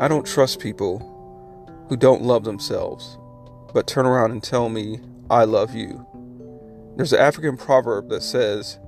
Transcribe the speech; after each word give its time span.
I 0.00 0.08
don't 0.08 0.26
trust 0.26 0.60
people 0.60 0.98
who 1.90 1.94
don't 1.94 2.22
love 2.22 2.42
themselves, 2.42 3.18
but 3.74 3.86
turn 3.86 4.06
around 4.06 4.30
and 4.30 4.42
tell 4.42 4.70
me, 4.70 4.98
I 5.28 5.44
love 5.44 5.74
you. 5.74 6.06
There's 6.96 7.12
an 7.12 7.20
African 7.20 7.58
proverb 7.58 8.08
that 8.08 8.22
says, 8.22 8.78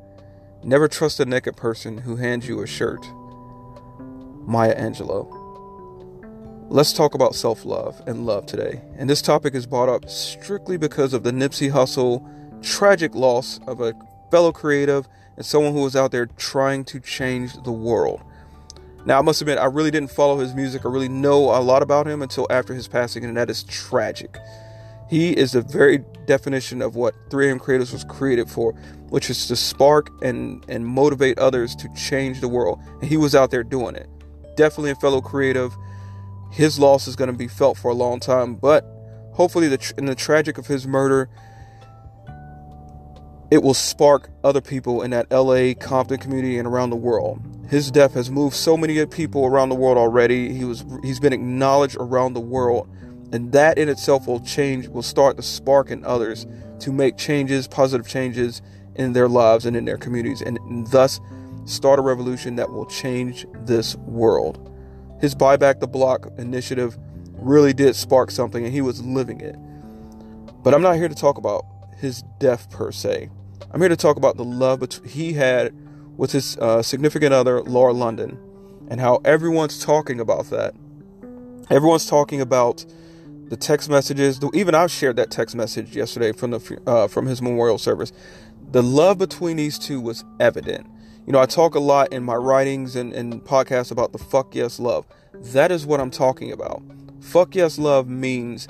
Never 0.65 0.89
trust 0.89 1.21
a 1.21 1.27
naked 1.27 1.55
person 1.55 1.99
who 1.99 2.17
hands 2.17 2.49
you 2.49 2.63
a 2.63 2.67
shirt. 2.67 3.05
Maya 4.47 4.75
Angelou. 4.75 5.29
Let's 6.71 6.95
talk 6.95 7.13
about 7.13 7.35
self 7.35 7.67
love 7.67 8.01
and 8.07 8.25
love 8.25 8.47
today. 8.47 8.81
And 8.97 9.11
this 9.11 9.21
topic 9.21 9.55
is 9.55 9.67
brought 9.67 9.91
up 9.91 10.09
strictly 10.09 10.79
because 10.79 11.13
of 11.13 11.25
the 11.25 11.31
Nipsey 11.31 11.71
Hussle 11.73 12.27
tragic 12.63 13.15
loss 13.15 13.61
of 13.67 13.83
a 13.83 13.93
fellow 14.31 14.51
creative 14.51 15.07
and 15.37 15.45
someone 15.45 15.75
who 15.75 15.83
was 15.83 15.95
out 15.95 16.11
there 16.11 16.25
trying 16.25 16.87
to 16.87 17.01
change 17.01 17.53
the 17.65 17.73
world. 17.73 18.23
Now, 19.05 19.19
I 19.19 19.23
must 19.23 19.41
admit, 19.41 19.59
I 19.59 19.65
really 19.65 19.91
didn't 19.91 20.11
follow 20.11 20.39
his 20.39 20.55
music 20.55 20.85
or 20.85 20.91
really 20.91 21.09
know 21.09 21.57
a 21.57 21.61
lot 21.61 21.83
about 21.83 22.07
him 22.07 22.23
until 22.23 22.47
after 22.51 22.73
his 22.73 22.87
passing, 22.87 23.25
and 23.25 23.37
that 23.37 23.51
is 23.51 23.65
tragic. 23.65 24.39
He 25.11 25.37
is 25.37 25.53
the 25.53 25.63
very 25.63 26.05
definition 26.27 26.81
of 26.81 26.95
what 26.95 27.15
3M 27.29 27.61
Creators 27.61 27.93
was 27.93 28.05
created 28.05 28.49
for, 28.49 28.73
which 29.09 29.29
is 29.29 29.47
to 29.49 29.57
spark 29.57 30.09
and, 30.23 30.65
and 30.69 30.87
motivate 30.87 31.39
others 31.39 31.75
to 31.77 31.89
change 31.95 32.41
the 32.41 32.49
world. 32.49 32.81
And 33.01 33.11
he 33.11 33.17
was 33.17 33.35
out 33.35 33.51
there 33.51 33.65
doing 33.65 33.97
it. 33.97 34.09
Definitely 34.57 34.93
a 34.93 34.95
fellow 34.95 35.21
creative. 35.21 35.77
His 36.51 36.79
loss 36.79 37.09
is 37.09 37.17
going 37.17 37.31
to 37.31 37.37
be 37.37 37.49
felt 37.49 37.77
for 37.77 37.91
a 37.91 37.95
long 37.95 38.21
time, 38.21 38.55
but 38.55 38.85
hopefully, 39.33 39.69
the, 39.69 39.95
in 39.99 40.07
the 40.07 40.15
tragic 40.15 40.59
of 40.59 40.67
his 40.67 40.87
murder, 40.87 41.29
it 43.53 43.63
will 43.63 43.75
spark 43.75 44.31
other 44.43 44.63
people 44.63 45.03
in 45.03 45.11
that 45.11 45.31
LA 45.31 45.75
Compton 45.79 46.17
community 46.17 46.57
and 46.57 46.67
around 46.67 46.89
the 46.89 46.97
world. 46.97 47.39
His 47.69 47.91
death 47.91 48.15
has 48.15 48.31
moved 48.31 48.57
so 48.57 48.79
many 48.79 49.05
people 49.05 49.45
around 49.45 49.69
the 49.69 49.75
world 49.75 49.99
already. 49.99 50.55
He 50.55 50.65
was 50.65 50.87
he's 51.03 51.21
been 51.21 51.35
acknowledged 51.35 51.99
around 52.01 52.33
the 52.33 52.41
world, 52.41 52.89
and 53.31 53.53
that 53.53 53.77
in 53.77 53.91
itself 53.91 54.27
will 54.27 54.41
change 54.41 54.89
will 54.89 55.03
start 55.03 55.37
to 55.37 55.43
spark 55.43 55.91
in 55.91 56.03
others 56.03 56.47
to 56.81 56.95
make 56.95 57.19
changes, 57.19 57.69
positive 57.69 58.09
changes 58.09 58.63
in 58.95 59.13
their 59.13 59.29
lives 59.29 59.67
and 59.67 59.77
in 59.77 59.85
their 59.85 59.99
communities 59.99 60.41
and, 60.41 60.59
thus 60.91 61.21
start 61.67 61.99
a 61.99 62.03
revolution 62.03 62.57
that 62.57 62.71
will 62.71 62.87
change 62.87 63.45
this 63.67 63.97
world. 63.97 64.75
His 65.21 65.35
buy 65.35 65.59
back 65.59 65.79
the 65.79 65.87
block 65.87 66.27
initiative 66.39 66.97
really 67.35 67.75
did 67.75 67.97
spark 67.97 68.31
something 68.31 68.65
and 68.65 68.73
he 68.73 68.81
was 68.81 69.05
living 69.05 69.43
it. 69.43 69.57
But 70.63 70.73
I'm 70.73 70.81
not 70.81 70.97
here 70.97 71.09
to 71.09 71.15
talk 71.15 71.37
about 71.37 71.67
his 71.99 72.23
death 72.41 72.71
per 72.71 72.91
se. 72.93 73.29
I'm 73.71 73.81
here 73.81 73.89
to 73.89 73.97
talk 73.97 74.17
about 74.17 74.37
the 74.37 74.45
love 74.45 74.83
he 75.05 75.35
had 75.35 75.75
with 76.17 76.33
his 76.33 76.57
uh, 76.59 76.83
significant 76.83 77.33
other, 77.33 77.63
Laura 77.63 77.93
London, 77.93 78.39
and 78.89 79.01
how 79.01 79.21
everyone's 79.25 79.83
talking 79.83 80.21
about 80.21 80.51
that. 80.51 80.75
Everyone's 81.71 82.07
talking 82.07 82.41
about 82.41 82.85
the 83.49 83.57
text 83.57 83.89
messages. 83.89 84.41
Even 84.55 84.75
I 84.75 84.87
shared 84.87 85.17
that 85.17 85.31
text 85.31 85.55
message 85.55 85.97
yesterday 85.97 86.33
from 86.33 86.51
the 86.51 86.81
uh, 86.87 87.09
from 87.09 87.27
his 87.27 87.41
memorial 87.41 87.79
service. 87.79 88.13
The 88.71 88.83
love 88.83 89.19
between 89.19 89.57
these 89.57 89.79
two 89.79 90.01
was 90.01 90.25
evident. 90.41 90.87
You 91.27 91.33
know, 91.33 91.41
I 91.41 91.47
talk 91.47 91.75
a 91.75 91.81
lot 91.81 92.13
in 92.13 92.25
my 92.25 92.35
writings 92.35 92.97
and, 92.97 93.13
and 93.13 93.45
podcasts 93.45 93.93
about 93.93 94.13
the 94.13 94.19
fuck 94.19 94.55
yes 94.55 94.81
love. 94.81 95.07
That 95.35 95.71
is 95.71 95.87
what 95.87 96.01
I'm 96.01 96.11
talking 96.11 96.51
about. 96.51 96.83
Fuck 97.21 97.55
yes 97.55 97.79
love 97.79 98.09
means 98.09 98.67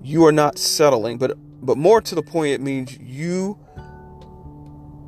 you 0.00 0.24
are 0.24 0.32
not 0.32 0.58
settling, 0.58 1.18
but 1.18 1.36
but 1.62 1.78
more 1.78 2.00
to 2.00 2.14
the 2.14 2.22
point, 2.22 2.52
it 2.52 2.60
means 2.60 2.98
you 2.98 3.58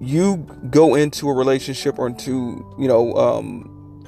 you 0.06 0.38
go 0.70 0.94
into 0.94 1.28
a 1.28 1.34
relationship 1.34 1.98
or 1.98 2.06
into 2.06 2.74
you 2.78 2.88
know 2.88 3.14
um, 3.14 4.04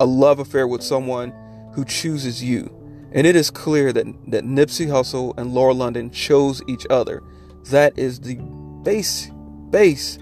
a 0.00 0.06
love 0.06 0.38
affair 0.38 0.66
with 0.66 0.82
someone 0.82 1.32
who 1.74 1.84
chooses 1.84 2.42
you. 2.42 2.70
And 3.14 3.26
it 3.26 3.36
is 3.36 3.50
clear 3.50 3.92
that 3.92 4.06
that 4.30 4.44
Nipsey 4.44 4.86
Hussle 4.86 5.36
and 5.38 5.52
Laura 5.52 5.74
London 5.74 6.10
chose 6.10 6.62
each 6.68 6.86
other. 6.90 7.22
That 7.70 7.98
is 7.98 8.20
the 8.20 8.36
base 8.82 9.30
base 9.70 10.18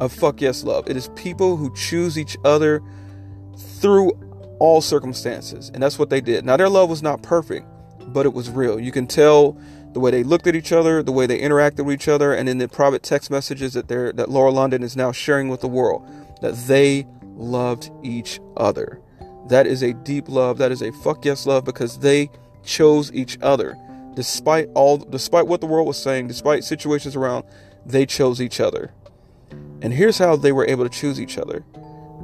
of 0.00 0.12
fuck 0.12 0.40
yes 0.40 0.64
love. 0.64 0.88
It 0.88 0.96
is 0.96 1.08
people 1.16 1.56
who 1.56 1.74
choose 1.74 2.18
each 2.18 2.36
other 2.44 2.82
through 3.80 4.10
all 4.60 4.80
circumstances. 4.80 5.70
And 5.72 5.82
that's 5.82 5.98
what 5.98 6.10
they 6.10 6.20
did. 6.20 6.44
Now 6.44 6.56
their 6.56 6.68
love 6.68 6.88
was 6.88 7.02
not 7.02 7.22
perfect 7.22 7.66
but 8.14 8.26
it 8.26 8.32
was 8.32 8.50
real. 8.50 8.78
You 8.78 8.92
can 8.92 9.06
tell 9.06 9.58
the 9.94 10.00
way 10.00 10.10
they 10.10 10.24
looked 10.24 10.46
at 10.46 10.54
each 10.54 10.72
other, 10.72 11.02
the 11.02 11.12
way 11.12 11.26
they 11.26 11.40
interacted 11.40 11.84
with 11.84 11.94
each 11.94 12.08
other, 12.08 12.34
and 12.34 12.48
in 12.48 12.58
the 12.58 12.68
private 12.68 13.02
text 13.02 13.30
messages 13.30 13.72
that 13.72 13.88
they 13.88 14.12
that 14.12 14.28
Laura 14.28 14.50
London 14.50 14.82
is 14.82 14.96
now 14.96 15.12
sharing 15.12 15.48
with 15.48 15.60
the 15.60 15.68
world, 15.68 16.06
that 16.42 16.54
they 16.66 17.06
loved 17.36 17.90
each 18.02 18.40
other. 18.56 19.00
That 19.48 19.66
is 19.66 19.82
a 19.82 19.94
deep 19.94 20.28
love. 20.28 20.58
That 20.58 20.72
is 20.72 20.82
a 20.82 20.92
fuck 20.92 21.24
yes 21.24 21.46
love 21.46 21.64
because 21.64 21.98
they 21.98 22.30
chose 22.64 23.12
each 23.12 23.38
other. 23.40 23.76
Despite 24.14 24.68
all 24.74 24.98
despite 24.98 25.46
what 25.46 25.60
the 25.60 25.66
world 25.66 25.86
was 25.86 26.02
saying, 26.02 26.28
despite 26.28 26.64
situations 26.64 27.16
around, 27.16 27.44
they 27.86 28.04
chose 28.06 28.40
each 28.40 28.60
other. 28.60 28.92
And 29.80 29.92
here's 29.92 30.18
how 30.18 30.36
they 30.36 30.52
were 30.52 30.66
able 30.66 30.84
to 30.84 30.90
choose 30.90 31.20
each 31.20 31.38
other. 31.38 31.64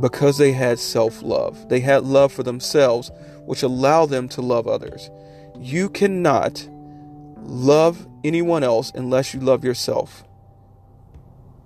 Because 0.00 0.38
they 0.38 0.52
had 0.52 0.78
self-love. 0.78 1.68
They 1.68 1.80
had 1.80 2.04
love 2.04 2.32
for 2.32 2.42
themselves, 2.42 3.10
which 3.44 3.62
allowed 3.62 4.06
them 4.06 4.28
to 4.30 4.40
love 4.40 4.66
others. 4.66 5.10
You 5.58 5.90
cannot 5.90 6.66
love 7.42 8.06
anyone 8.24 8.62
else 8.62 8.92
unless 8.94 9.34
you 9.34 9.40
love 9.40 9.64
yourself. 9.64 10.24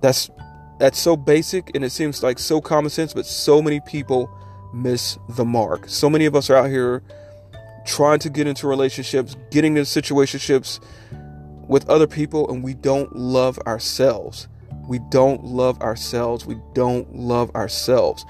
That's 0.00 0.30
that's 0.78 0.98
so 0.98 1.16
basic 1.16 1.70
and 1.74 1.84
it 1.84 1.90
seems 1.90 2.22
like 2.22 2.38
so 2.38 2.60
common 2.60 2.90
sense, 2.90 3.14
but 3.14 3.26
so 3.26 3.62
many 3.62 3.80
people 3.80 4.30
miss 4.72 5.18
the 5.30 5.44
mark. 5.44 5.88
So 5.88 6.10
many 6.10 6.26
of 6.26 6.34
us 6.34 6.50
are 6.50 6.56
out 6.56 6.68
here 6.68 7.02
trying 7.86 8.18
to 8.20 8.30
get 8.30 8.46
into 8.46 8.66
relationships, 8.66 9.36
getting 9.50 9.76
into 9.76 9.88
situationships 9.88 10.80
with 11.68 11.88
other 11.88 12.06
people, 12.06 12.50
and 12.50 12.62
we 12.62 12.74
don't 12.74 13.14
love 13.14 13.58
ourselves. 13.60 14.48
We 14.88 14.98
don't 15.10 15.44
love 15.44 15.80
ourselves. 15.80 16.44
We 16.44 16.56
don't 16.74 17.14
love 17.14 17.54
ourselves. 17.54 18.24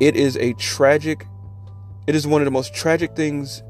It 0.00 0.14
is 0.14 0.36
a 0.36 0.52
tragic, 0.54 1.26
it 2.06 2.14
is 2.14 2.26
one 2.26 2.40
of 2.40 2.44
the 2.44 2.52
most 2.52 2.74
tragic 2.74 3.16
things 3.16 3.62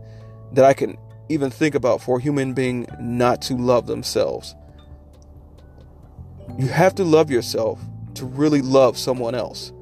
that 0.53 0.65
I 0.65 0.75
can 0.75 0.97
even 1.29 1.51
think 1.51 1.75
about 1.75 2.01
for 2.01 2.19
a 2.19 2.21
human 2.21 2.55
being 2.55 2.87
not 3.01 3.43
to 3.43 3.55
love 3.55 3.87
themselves. 3.87 4.55
You 6.59 6.69
have 6.69 6.95
to 6.97 7.05
love 7.05 7.31
yourself 7.31 7.81
to 8.15 8.27
really 8.27 8.63
love 8.63 8.99
someone 8.99 9.35
else. 9.35 9.73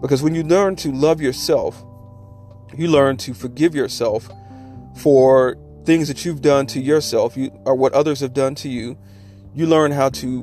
Because 0.00 0.22
when 0.22 0.34
you 0.34 0.42
learn 0.42 0.76
to 0.76 0.90
love 0.90 1.20
yourself, 1.20 1.82
you 2.76 2.88
learn 2.88 3.16
to 3.18 3.34
forgive 3.34 3.74
yourself 3.74 4.28
for 4.96 5.56
things 5.84 6.08
that 6.08 6.24
you've 6.24 6.40
done 6.40 6.66
to 6.66 6.80
yourself 6.80 7.36
you, 7.36 7.50
or 7.64 7.74
what 7.74 7.92
others 7.92 8.20
have 8.20 8.32
done 8.32 8.54
to 8.56 8.68
you. 8.68 8.96
You 9.54 9.66
learn 9.66 9.92
how 9.92 10.08
to 10.10 10.42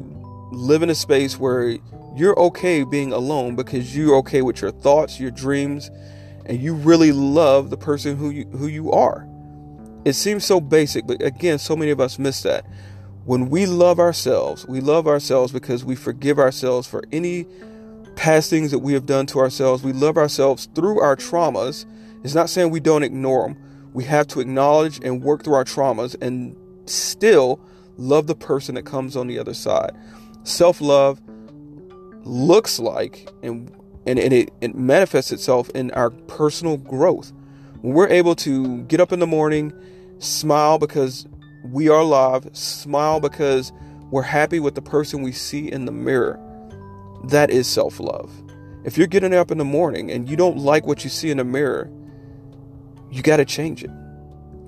live 0.51 0.83
in 0.83 0.89
a 0.89 0.95
space 0.95 1.37
where 1.37 1.77
you're 2.15 2.37
okay 2.39 2.83
being 2.83 3.11
alone 3.11 3.55
because 3.55 3.95
you're 3.95 4.15
okay 4.17 4.41
with 4.41 4.61
your 4.61 4.71
thoughts, 4.71 5.19
your 5.19 5.31
dreams, 5.31 5.89
and 6.45 6.59
you 6.59 6.73
really 6.73 7.11
love 7.11 7.69
the 7.69 7.77
person 7.77 8.17
who 8.17 8.29
you, 8.29 8.45
who 8.45 8.67
you 8.67 8.91
are. 8.91 9.27
It 10.03 10.13
seems 10.13 10.45
so 10.45 10.59
basic, 10.59 11.05
but 11.05 11.21
again, 11.21 11.59
so 11.59 11.75
many 11.75 11.91
of 11.91 11.99
us 11.99 12.17
miss 12.17 12.41
that. 12.43 12.65
When 13.25 13.49
we 13.49 13.67
love 13.67 13.99
ourselves, 13.99 14.65
we 14.67 14.81
love 14.81 15.07
ourselves 15.07 15.51
because 15.51 15.85
we 15.85 15.95
forgive 15.95 16.39
ourselves 16.39 16.87
for 16.87 17.03
any 17.11 17.45
past 18.15 18.49
things 18.49 18.71
that 18.71 18.79
we 18.79 18.93
have 18.93 19.05
done 19.05 19.27
to 19.27 19.39
ourselves. 19.39 19.83
We 19.83 19.93
love 19.93 20.17
ourselves 20.17 20.67
through 20.73 20.99
our 20.99 21.15
traumas. 21.15 21.85
It's 22.23 22.33
not 22.33 22.49
saying 22.49 22.71
we 22.71 22.79
don't 22.79 23.03
ignore 23.03 23.47
them. 23.47 23.89
We 23.93 24.03
have 24.05 24.27
to 24.29 24.39
acknowledge 24.39 24.99
and 25.03 25.21
work 25.21 25.43
through 25.43 25.53
our 25.53 25.65
traumas 25.65 26.15
and 26.21 26.55
still 26.89 27.59
love 27.97 28.25
the 28.25 28.35
person 28.35 28.75
that 28.75 28.83
comes 28.83 29.15
on 29.15 29.27
the 29.27 29.37
other 29.37 29.53
side. 29.53 29.91
Self 30.43 30.81
love 30.81 31.21
looks 32.23 32.79
like 32.79 33.29
and 33.43 33.71
and, 34.07 34.17
and 34.17 34.33
it, 34.33 34.51
it 34.61 34.73
manifests 34.75 35.31
itself 35.31 35.69
in 35.71 35.91
our 35.91 36.09
personal 36.09 36.77
growth. 36.77 37.31
When 37.81 37.93
we're 37.93 38.09
able 38.09 38.35
to 38.37 38.81
get 38.83 38.99
up 38.99 39.11
in 39.11 39.19
the 39.19 39.27
morning, 39.27 39.71
smile 40.21 40.77
because 40.77 41.27
we 41.63 41.89
are 41.89 41.99
alive, 41.99 42.49
smile 42.53 43.19
because 43.19 43.71
we're 44.11 44.21
happy 44.21 44.59
with 44.59 44.75
the 44.75 44.81
person 44.81 45.21
we 45.21 45.31
see 45.31 45.71
in 45.71 45.85
the 45.85 45.91
mirror, 45.91 46.39
that 47.25 47.49
is 47.49 47.67
self 47.67 47.99
love. 47.99 48.31
If 48.83 48.97
you're 48.97 49.07
getting 49.07 49.33
up 49.33 49.51
in 49.51 49.57
the 49.57 49.65
morning 49.65 50.11
and 50.11 50.29
you 50.29 50.35
don't 50.35 50.57
like 50.57 50.87
what 50.87 51.03
you 51.03 51.09
see 51.09 51.29
in 51.29 51.37
the 51.37 51.43
mirror, 51.43 51.89
you 53.11 53.21
got 53.21 53.37
to 53.37 53.45
change 53.45 53.83
it. 53.83 53.91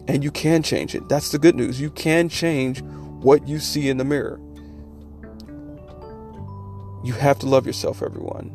And 0.07 0.23
you 0.23 0.31
can 0.31 0.61
change 0.63 0.95
it. 0.95 1.07
That's 1.07 1.31
the 1.31 1.39
good 1.39 1.55
news. 1.55 1.79
You 1.79 1.89
can 1.89 2.29
change 2.29 2.81
what 2.81 3.47
you 3.47 3.59
see 3.59 3.89
in 3.89 3.97
the 3.97 4.03
mirror. 4.03 4.39
You 7.03 7.13
have 7.13 7.39
to 7.39 7.47
love 7.47 7.65
yourself, 7.65 8.03
everyone. 8.03 8.51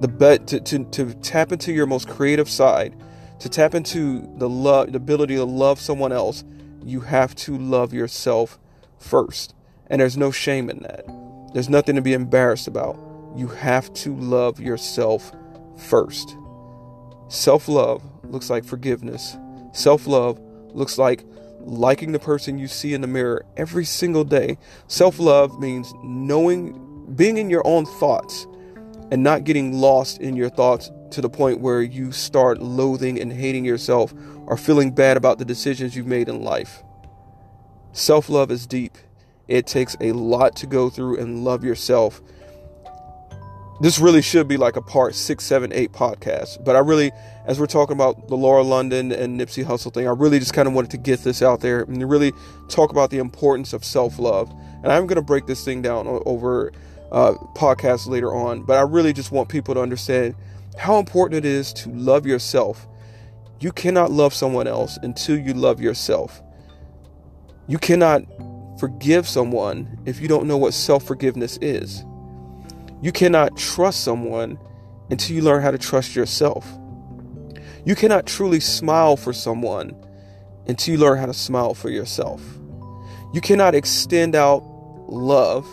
The 0.00 0.08
bet 0.08 0.48
to, 0.48 0.60
to, 0.60 0.84
to 0.84 1.14
tap 1.14 1.52
into 1.52 1.72
your 1.72 1.86
most 1.86 2.08
creative 2.08 2.48
side 2.48 2.94
to 3.42 3.48
tap 3.48 3.74
into 3.74 4.20
the 4.36 4.48
love, 4.48 4.92
the 4.92 4.96
ability 4.96 5.34
to 5.34 5.44
love 5.44 5.80
someone 5.80 6.12
else, 6.12 6.44
you 6.84 7.00
have 7.00 7.34
to 7.34 7.58
love 7.58 7.92
yourself 7.92 8.58
first. 8.98 9.54
And 9.88 10.00
there's 10.00 10.16
no 10.16 10.30
shame 10.30 10.70
in 10.70 10.78
that. 10.80 11.04
There's 11.52 11.68
nothing 11.68 11.96
to 11.96 12.02
be 12.02 12.12
embarrassed 12.12 12.68
about. 12.68 12.96
You 13.36 13.48
have 13.48 13.92
to 13.94 14.14
love 14.14 14.60
yourself 14.60 15.32
first. 15.76 16.36
Self 17.28 17.66
love 17.66 18.02
looks 18.22 18.48
like 18.48 18.64
forgiveness. 18.64 19.36
Self 19.72 20.06
love 20.06 20.38
looks 20.68 20.96
like 20.96 21.24
liking 21.60 22.12
the 22.12 22.20
person 22.20 22.58
you 22.58 22.68
see 22.68 22.94
in 22.94 23.00
the 23.00 23.06
mirror 23.08 23.44
every 23.56 23.84
single 23.84 24.22
day. 24.22 24.56
Self 24.86 25.18
love 25.18 25.58
means 25.58 25.92
knowing, 26.04 27.12
being 27.16 27.38
in 27.38 27.50
your 27.50 27.66
own 27.66 27.86
thoughts 27.86 28.46
and 29.10 29.24
not 29.24 29.42
getting 29.42 29.72
lost 29.72 30.20
in 30.20 30.36
your 30.36 30.48
thoughts 30.48 30.92
to 31.12 31.20
the 31.20 31.30
point 31.30 31.60
where 31.60 31.82
you 31.82 32.12
start 32.12 32.60
loathing 32.60 33.20
and 33.20 33.32
hating 33.32 33.64
yourself 33.64 34.12
or 34.46 34.56
feeling 34.56 34.90
bad 34.90 35.16
about 35.16 35.38
the 35.38 35.44
decisions 35.44 35.94
you've 35.94 36.06
made 36.06 36.28
in 36.28 36.42
life. 36.42 36.82
Self 37.92 38.28
love 38.28 38.50
is 38.50 38.66
deep. 38.66 38.96
It 39.48 39.66
takes 39.66 39.96
a 40.00 40.12
lot 40.12 40.56
to 40.56 40.66
go 40.66 40.88
through 40.88 41.18
and 41.18 41.44
love 41.44 41.62
yourself. 41.64 42.20
This 43.80 43.98
really 43.98 44.22
should 44.22 44.46
be 44.46 44.56
like 44.56 44.76
a 44.76 44.82
part 44.82 45.14
six, 45.14 45.44
seven, 45.44 45.72
eight 45.72 45.92
podcast. 45.92 46.64
But 46.64 46.76
I 46.76 46.78
really, 46.78 47.10
as 47.46 47.58
we're 47.58 47.66
talking 47.66 47.94
about 47.94 48.28
the 48.28 48.36
Laura 48.36 48.62
London 48.62 49.10
and 49.12 49.38
Nipsey 49.38 49.64
Hussle 49.64 49.92
thing, 49.92 50.06
I 50.06 50.12
really 50.12 50.38
just 50.38 50.54
kind 50.54 50.68
of 50.68 50.74
wanted 50.74 50.92
to 50.92 50.98
get 50.98 51.20
this 51.20 51.42
out 51.42 51.60
there 51.60 51.82
and 51.82 52.08
really 52.08 52.32
talk 52.68 52.92
about 52.92 53.10
the 53.10 53.18
importance 53.18 53.72
of 53.72 53.84
self 53.84 54.18
love. 54.18 54.50
And 54.82 54.92
I'm 54.92 55.06
going 55.06 55.16
to 55.16 55.22
break 55.22 55.46
this 55.46 55.64
thing 55.64 55.82
down 55.82 56.06
over 56.24 56.72
uh, 57.10 57.32
podcasts 57.54 58.06
later 58.06 58.34
on. 58.34 58.62
But 58.62 58.78
I 58.78 58.82
really 58.82 59.12
just 59.12 59.32
want 59.32 59.48
people 59.48 59.74
to 59.74 59.80
understand 59.80 60.34
how 60.76 60.98
important 60.98 61.44
it 61.44 61.48
is 61.48 61.72
to 61.74 61.90
love 61.90 62.26
yourself. 62.26 62.86
You 63.60 63.72
cannot 63.72 64.10
love 64.10 64.34
someone 64.34 64.66
else 64.66 64.98
until 65.02 65.38
you 65.38 65.54
love 65.54 65.80
yourself. 65.80 66.42
You 67.68 67.78
cannot 67.78 68.24
forgive 68.78 69.28
someone 69.28 69.98
if 70.06 70.20
you 70.20 70.28
don't 70.28 70.46
know 70.46 70.56
what 70.56 70.74
self 70.74 71.04
forgiveness 71.04 71.58
is. 71.60 72.04
You 73.00 73.12
cannot 73.12 73.56
trust 73.56 74.02
someone 74.02 74.58
until 75.10 75.36
you 75.36 75.42
learn 75.42 75.62
how 75.62 75.70
to 75.70 75.78
trust 75.78 76.16
yourself. 76.16 76.66
You 77.84 77.94
cannot 77.94 78.26
truly 78.26 78.60
smile 78.60 79.16
for 79.16 79.32
someone 79.32 79.94
until 80.66 80.94
you 80.94 81.00
learn 81.00 81.18
how 81.18 81.26
to 81.26 81.34
smile 81.34 81.74
for 81.74 81.90
yourself. 81.90 82.42
You 83.34 83.40
cannot 83.40 83.74
extend 83.74 84.34
out 84.34 84.62
love, 85.08 85.66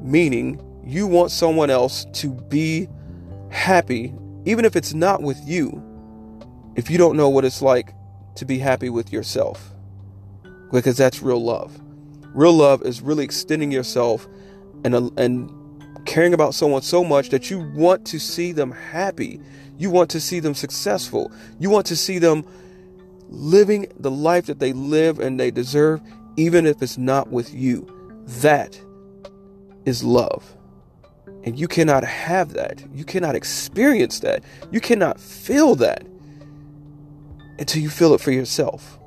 meaning 0.00 0.60
you 0.84 1.06
want 1.06 1.30
someone 1.30 1.70
else 1.70 2.06
to 2.14 2.30
be 2.30 2.88
happy, 3.52 4.14
even 4.44 4.64
if 4.64 4.74
it's 4.74 4.94
not 4.94 5.22
with 5.22 5.38
you, 5.44 5.82
if 6.74 6.90
you 6.90 6.98
don't 6.98 7.16
know 7.16 7.28
what 7.28 7.44
it's 7.44 7.62
like 7.62 7.94
to 8.36 8.44
be 8.44 8.58
happy 8.58 8.88
with 8.88 9.12
yourself. 9.12 9.72
Because 10.72 10.96
that's 10.96 11.22
real 11.22 11.42
love. 11.42 11.78
Real 12.34 12.54
love 12.54 12.82
is 12.82 13.02
really 13.02 13.24
extending 13.24 13.70
yourself 13.70 14.26
and, 14.84 14.94
uh, 14.94 15.10
and 15.18 15.50
caring 16.06 16.32
about 16.32 16.54
someone 16.54 16.82
so 16.82 17.04
much 17.04 17.28
that 17.28 17.50
you 17.50 17.60
want 17.74 18.06
to 18.06 18.18
see 18.18 18.52
them 18.52 18.72
happy. 18.72 19.38
You 19.78 19.90
want 19.90 20.10
to 20.10 20.20
see 20.20 20.40
them 20.40 20.54
successful. 20.54 21.30
You 21.60 21.68
want 21.68 21.86
to 21.86 21.96
see 21.96 22.18
them 22.18 22.44
living 23.28 23.92
the 24.00 24.10
life 24.10 24.46
that 24.46 24.58
they 24.58 24.72
live 24.72 25.18
and 25.20 25.38
they 25.38 25.50
deserve, 25.50 26.00
even 26.36 26.66
if 26.66 26.82
it's 26.82 26.96
not 26.96 27.28
with 27.28 27.52
you. 27.52 27.86
That 28.40 28.80
is 29.84 30.02
love. 30.02 30.56
And 31.44 31.58
you 31.58 31.66
cannot 31.66 32.04
have 32.04 32.52
that. 32.52 32.84
You 32.94 33.04
cannot 33.04 33.34
experience 33.34 34.20
that. 34.20 34.44
You 34.70 34.80
cannot 34.80 35.20
feel 35.20 35.74
that 35.76 36.06
until 37.58 37.82
you 37.82 37.90
feel 37.90 38.14
it 38.14 38.20
for 38.20 38.30
yourself. 38.30 38.98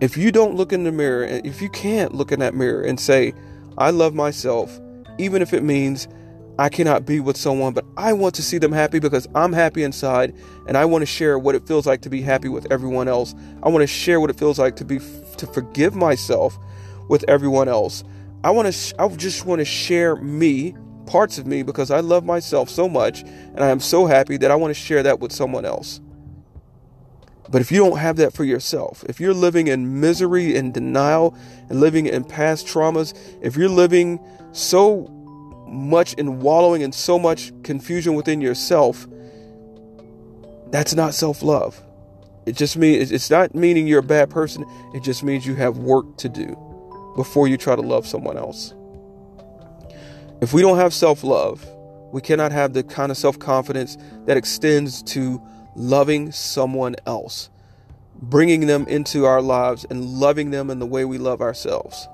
If 0.00 0.16
you 0.16 0.32
don't 0.32 0.56
look 0.56 0.72
in 0.72 0.84
the 0.84 0.92
mirror, 0.92 1.24
if 1.24 1.62
you 1.62 1.68
can't 1.68 2.14
look 2.14 2.32
in 2.32 2.40
that 2.40 2.54
mirror 2.54 2.82
and 2.82 2.98
say, 2.98 3.34
I 3.78 3.90
love 3.90 4.14
myself, 4.14 4.80
even 5.18 5.42
if 5.42 5.52
it 5.52 5.62
means 5.62 6.08
I 6.58 6.68
cannot 6.68 7.06
be 7.06 7.20
with 7.20 7.36
someone, 7.36 7.72
but 7.72 7.84
I 7.96 8.12
want 8.12 8.34
to 8.34 8.42
see 8.42 8.58
them 8.58 8.72
happy 8.72 8.98
because 8.98 9.26
I'm 9.34 9.52
happy 9.52 9.84
inside 9.84 10.34
and 10.66 10.76
I 10.76 10.84
want 10.84 11.02
to 11.02 11.06
share 11.06 11.38
what 11.38 11.54
it 11.54 11.66
feels 11.66 11.86
like 11.86 12.02
to 12.02 12.10
be 12.10 12.20
happy 12.20 12.48
with 12.48 12.70
everyone 12.70 13.08
else. 13.08 13.34
I 13.62 13.68
want 13.68 13.82
to 13.82 13.86
share 13.86 14.20
what 14.20 14.28
it 14.28 14.38
feels 14.38 14.58
like 14.58 14.76
to 14.76 14.84
be 14.84 14.98
to 14.98 15.46
forgive 15.46 15.94
myself 15.94 16.58
with 17.08 17.24
everyone 17.28 17.68
else. 17.68 18.04
I 18.44 18.50
want 18.50 18.72
to 18.72 18.94
I 18.98 19.08
just 19.08 19.46
want 19.46 19.60
to 19.60 19.64
share 19.64 20.16
me, 20.16 20.74
parts 21.06 21.38
of 21.38 21.46
me 21.46 21.62
because 21.62 21.90
I 21.90 22.00
love 22.00 22.24
myself 22.24 22.68
so 22.68 22.88
much 22.88 23.22
and 23.22 23.60
I 23.60 23.68
am 23.68 23.78
so 23.78 24.06
happy 24.06 24.36
that 24.38 24.50
I 24.50 24.56
want 24.56 24.74
to 24.74 24.80
share 24.80 25.02
that 25.04 25.20
with 25.20 25.32
someone 25.32 25.64
else. 25.64 26.00
But 27.48 27.60
if 27.60 27.70
you 27.70 27.78
don't 27.78 27.98
have 27.98 28.16
that 28.16 28.32
for 28.32 28.44
yourself, 28.44 29.04
if 29.08 29.20
you're 29.20 29.34
living 29.34 29.66
in 29.66 30.00
misery 30.00 30.56
and 30.56 30.72
denial 30.72 31.36
and 31.68 31.80
living 31.80 32.06
in 32.06 32.24
past 32.24 32.66
traumas, 32.66 33.16
if 33.42 33.56
you're 33.56 33.68
living 33.68 34.18
so 34.52 35.06
much 35.68 36.14
in 36.14 36.40
wallowing 36.40 36.82
and 36.82 36.94
so 36.94 37.18
much 37.18 37.52
confusion 37.62 38.14
within 38.14 38.40
yourself, 38.40 39.06
that's 40.70 40.94
not 40.94 41.14
self 41.14 41.42
love. 41.42 41.80
It 42.44 42.56
just 42.56 42.76
means 42.76 43.12
it's 43.12 43.30
not 43.30 43.54
meaning 43.54 43.86
you're 43.86 44.00
a 44.00 44.02
bad 44.02 44.30
person. 44.30 44.64
It 44.94 45.04
just 45.04 45.22
means 45.22 45.46
you 45.46 45.54
have 45.54 45.78
work 45.78 46.16
to 46.16 46.28
do 46.28 46.71
before 47.16 47.48
you 47.48 47.56
try 47.56 47.76
to 47.76 47.82
love 47.82 48.06
someone 48.06 48.36
else. 48.36 48.74
If 50.40 50.52
we 50.52 50.62
don't 50.62 50.78
have 50.78 50.92
self 50.92 51.22
love, 51.22 51.64
we 52.12 52.20
cannot 52.20 52.52
have 52.52 52.72
the 52.72 52.82
kind 52.82 53.10
of 53.10 53.16
self 53.16 53.38
confidence 53.38 53.96
that 54.26 54.36
extends 54.36 55.02
to 55.04 55.40
loving 55.76 56.32
someone 56.32 56.96
else, 57.06 57.50
bringing 58.14 58.66
them 58.66 58.86
into 58.88 59.24
our 59.24 59.40
lives 59.40 59.86
and 59.88 60.04
loving 60.04 60.50
them 60.50 60.70
in 60.70 60.78
the 60.78 60.86
way 60.86 61.04
we 61.04 61.18
love 61.18 61.40
ourselves. 61.40 62.08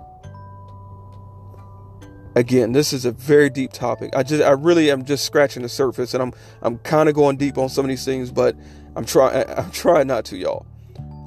Again, 2.37 2.73
this 2.73 2.93
is 2.93 3.05
a 3.05 3.11
very 3.11 3.51
deep 3.51 3.73
topic. 3.73 4.15
I 4.15 4.23
just 4.23 4.43
I 4.43 4.51
really 4.51 4.91
am 4.91 5.05
just 5.05 5.25
scratching 5.25 5.63
the 5.63 5.69
surface 5.69 6.15
and 6.15 6.23
I'm 6.23 6.33
I'm 6.63 6.79
kind 6.79 7.09
of 7.09 7.15
going 7.15 7.37
deep 7.37 7.59
on 7.59 7.69
some 7.69 7.85
of 7.85 7.89
these 7.89 8.05
things, 8.05 8.31
but 8.31 8.57
I'm 8.95 9.05
trying 9.05 9.45
I'm 9.57 9.71
trying 9.71 10.07
not 10.07 10.25
to, 10.27 10.37
y'all. 10.37 10.67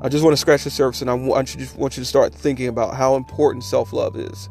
I 0.04 0.10
just 0.10 0.24
want 0.24 0.34
to 0.34 0.38
scratch 0.38 0.64
the 0.64 0.72
surface 0.72 1.02
and 1.02 1.10
I 1.10 1.14
want 1.14 1.56
you, 1.56 1.68
want 1.76 1.96
you 1.96 2.02
to 2.02 2.08
start 2.08 2.34
thinking 2.34 2.68
about 2.68 2.96
how 2.96 3.16
important 3.16 3.64
self-love 3.64 4.16
is. 4.16 4.50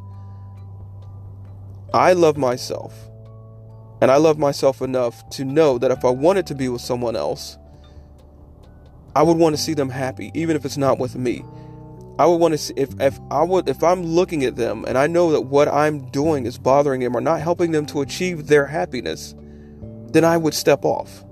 I 1.92 2.12
love 2.12 2.36
myself. 2.36 2.94
And 4.00 4.10
I 4.10 4.16
love 4.16 4.38
myself 4.38 4.80
enough 4.80 5.28
to 5.30 5.44
know 5.44 5.76
that 5.78 5.90
if 5.90 6.04
I 6.04 6.10
wanted 6.10 6.46
to 6.46 6.54
be 6.54 6.68
with 6.68 6.80
someone 6.80 7.16
else, 7.16 7.58
I 9.14 9.22
would 9.22 9.36
want 9.36 9.56
to 9.56 9.60
see 9.60 9.74
them 9.74 9.90
happy, 9.90 10.30
even 10.34 10.54
if 10.54 10.64
it's 10.64 10.76
not 10.76 10.98
with 10.98 11.16
me. 11.16 11.44
I 12.18 12.26
would 12.26 12.36
want 12.36 12.52
to 12.52 12.58
see 12.58 12.74
if, 12.76 12.88
if 13.00 13.18
I 13.30 13.42
would 13.42 13.68
if 13.68 13.82
I'm 13.82 14.04
looking 14.04 14.44
at 14.44 14.54
them 14.54 14.84
and 14.86 14.96
I 14.96 15.06
know 15.06 15.32
that 15.32 15.42
what 15.42 15.68
I'm 15.68 16.10
doing 16.10 16.46
is 16.46 16.58
bothering 16.58 17.00
them 17.00 17.16
or 17.16 17.20
not 17.20 17.40
helping 17.40 17.72
them 17.72 17.86
to 17.86 18.02
achieve 18.02 18.46
their 18.46 18.66
happiness, 18.66 19.34
then 20.12 20.24
I 20.24 20.36
would 20.36 20.54
step 20.54 20.84
off. 20.84 21.24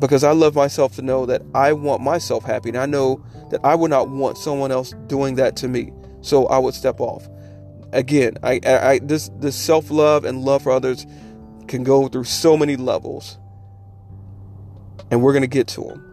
Because 0.00 0.24
I 0.24 0.32
love 0.32 0.54
myself 0.54 0.96
to 0.96 1.02
know 1.02 1.26
that 1.26 1.42
I 1.54 1.72
want 1.72 2.02
myself 2.02 2.44
happy 2.44 2.70
and 2.70 2.78
I 2.78 2.86
know 2.86 3.24
that 3.50 3.60
I 3.62 3.74
would 3.74 3.90
not 3.90 4.08
want 4.08 4.38
someone 4.38 4.72
else 4.72 4.94
doing 5.06 5.36
that 5.36 5.56
to 5.56 5.68
me. 5.68 5.92
So 6.22 6.46
I 6.46 6.58
would 6.58 6.74
step 6.74 7.00
off. 7.00 7.28
Again, 7.92 8.36
I, 8.42 8.60
I, 8.64 8.98
this 9.00 9.30
this 9.38 9.56
self-love 9.56 10.24
and 10.24 10.42
love 10.42 10.62
for 10.62 10.72
others 10.72 11.06
can 11.68 11.84
go 11.84 12.08
through 12.08 12.24
so 12.24 12.56
many 12.56 12.76
levels. 12.76 13.38
And 15.10 15.22
we're 15.22 15.32
going 15.32 15.42
to 15.42 15.48
get 15.48 15.66
to 15.68 15.82
them. 15.82 16.10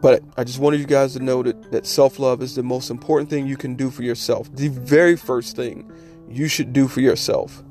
But 0.00 0.22
I 0.36 0.44
just 0.44 0.58
wanted 0.58 0.80
you 0.80 0.86
guys 0.86 1.14
to 1.14 1.20
know 1.20 1.42
that, 1.42 1.72
that 1.72 1.86
self 1.86 2.18
love 2.18 2.42
is 2.42 2.54
the 2.54 2.62
most 2.62 2.90
important 2.90 3.28
thing 3.28 3.46
you 3.46 3.56
can 3.56 3.74
do 3.74 3.90
for 3.90 4.02
yourself. 4.02 4.48
The 4.54 4.68
very 4.68 5.16
first 5.16 5.56
thing 5.56 5.90
you 6.28 6.48
should 6.48 6.72
do 6.72 6.88
for 6.88 7.00
yourself. 7.00 7.62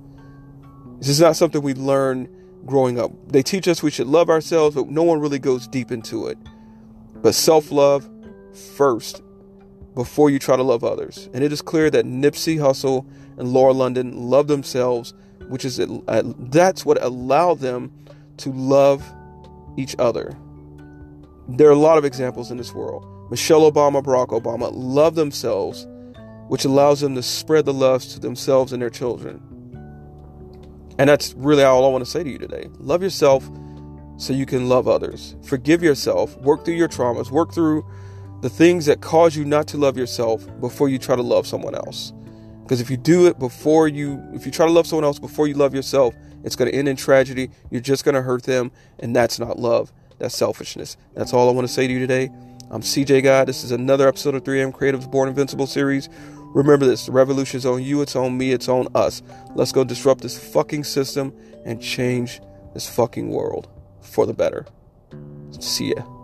This 0.99 1.09
is 1.09 1.21
not 1.21 1.35
something 1.35 1.61
we 1.61 1.73
learn 1.73 2.27
growing 2.65 2.99
up. 2.99 3.11
They 3.27 3.43
teach 3.43 3.67
us 3.67 3.83
we 3.83 3.91
should 3.91 4.07
love 4.07 4.29
ourselves, 4.29 4.75
but 4.75 4.89
no 4.89 5.03
one 5.03 5.19
really 5.19 5.39
goes 5.39 5.67
deep 5.67 5.91
into 5.91 6.27
it. 6.27 6.37
But 7.21 7.35
self 7.35 7.71
love 7.71 8.09
first 8.75 9.21
before 9.95 10.29
you 10.29 10.39
try 10.39 10.55
to 10.55 10.63
love 10.63 10.83
others. 10.83 11.29
And 11.33 11.43
it 11.43 11.51
is 11.51 11.61
clear 11.61 11.89
that 11.89 12.05
Nipsey 12.05 12.57
Hussle 12.57 13.05
and 13.37 13.47
Laura 13.47 13.73
London 13.73 14.29
love 14.29 14.47
themselves, 14.47 15.13
which 15.47 15.65
is 15.65 15.79
that's 16.49 16.85
what 16.85 17.01
allowed 17.01 17.59
them 17.59 17.91
to 18.37 18.51
love 18.51 19.03
each 19.77 19.95
other. 19.99 20.37
There 21.47 21.67
are 21.67 21.73
a 21.73 21.77
lot 21.77 21.97
of 21.97 22.05
examples 22.05 22.51
in 22.51 22.57
this 22.57 22.73
world. 22.73 23.05
Michelle 23.29 23.69
Obama, 23.71 24.03
Barack 24.03 24.29
Obama 24.29 24.69
love 24.73 25.15
themselves, 25.15 25.87
which 26.47 26.65
allows 26.65 27.01
them 27.01 27.15
to 27.15 27.23
spread 27.23 27.65
the 27.65 27.73
love 27.73 28.03
to 28.03 28.19
themselves 28.19 28.73
and 28.73 28.81
their 28.81 28.89
children. 28.89 29.41
And 30.97 31.09
that's 31.09 31.33
really 31.33 31.63
all 31.63 31.85
I 31.85 31.89
want 31.89 32.05
to 32.05 32.09
say 32.09 32.23
to 32.23 32.29
you 32.29 32.37
today. 32.37 32.69
Love 32.79 33.03
yourself 33.03 33.49
so 34.17 34.33
you 34.33 34.45
can 34.45 34.69
love 34.69 34.87
others. 34.87 35.35
Forgive 35.43 35.83
yourself, 35.83 36.37
work 36.37 36.63
through 36.63 36.75
your 36.75 36.87
traumas, 36.87 37.31
work 37.31 37.53
through 37.53 37.85
the 38.41 38.49
things 38.49 38.85
that 38.85 39.01
cause 39.01 39.35
you 39.35 39.43
not 39.43 39.67
to 39.67 39.77
love 39.77 39.97
yourself 39.97 40.45
before 40.61 40.87
you 40.87 40.97
try 40.97 41.15
to 41.15 41.21
love 41.21 41.47
someone 41.47 41.75
else. 41.75 42.13
Because 42.63 42.81
if 42.81 42.89
you 42.89 42.97
do 42.97 43.27
it 43.27 43.37
before 43.39 43.87
you, 43.87 44.23
if 44.33 44.45
you 44.45 44.51
try 44.51 44.65
to 44.65 44.71
love 44.71 44.87
someone 44.87 45.03
else 45.03 45.19
before 45.19 45.47
you 45.47 45.53
love 45.53 45.75
yourself, 45.75 46.15
it's 46.43 46.55
going 46.55 46.71
to 46.71 46.77
end 46.77 46.87
in 46.87 46.95
tragedy. 46.95 47.49
You're 47.71 47.81
just 47.81 48.05
going 48.05 48.15
to 48.15 48.21
hurt 48.21 48.43
them, 48.43 48.71
and 48.99 49.15
that's 49.15 49.39
not 49.39 49.59
love. 49.59 49.91
That's 50.19 50.35
selfishness. 50.35 50.95
That's 51.13 51.33
all 51.33 51.49
I 51.49 51.51
want 51.51 51.67
to 51.67 51.73
say 51.73 51.87
to 51.87 51.93
you 51.93 51.99
today. 51.99 52.29
I'm 52.71 52.81
CJ 52.81 53.23
God. 53.23 53.47
This 53.47 53.63
is 53.63 53.71
another 53.71 54.07
episode 54.07 54.33
of 54.33 54.43
3M 54.43 54.71
Creatives 54.71 55.09
Born 55.09 55.29
Invincible 55.29 55.67
series. 55.67 56.09
Remember 56.55 56.85
this 56.85 57.07
the 57.07 57.11
revolution 57.11 57.57
is 57.57 57.65
on 57.65 57.83
you, 57.83 58.01
it's 58.01 58.15
on 58.15 58.37
me, 58.37 58.51
it's 58.51 58.69
on 58.69 58.87
us. 58.95 59.21
Let's 59.55 59.73
go 59.73 59.83
disrupt 59.83 60.21
this 60.21 60.37
fucking 60.37 60.85
system 60.85 61.33
and 61.65 61.81
change 61.81 62.39
this 62.73 62.87
fucking 62.87 63.29
world 63.29 63.67
for 63.99 64.25
the 64.25 64.33
better. 64.33 64.65
See 65.59 65.89
ya. 65.89 66.14